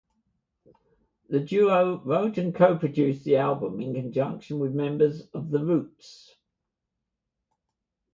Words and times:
The 1.29 1.39
duo 1.39 2.01
wrote 2.03 2.39
and 2.39 2.55
co-produced 2.55 3.23
the 3.23 3.35
album 3.37 3.79
in 3.79 3.93
conjunction 3.93 4.57
with 4.57 4.73
members 4.73 5.27
of 5.31 5.51
The 5.51 5.63
Roots. 5.63 6.33